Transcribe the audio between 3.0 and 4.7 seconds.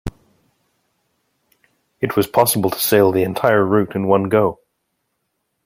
the entire route in one go.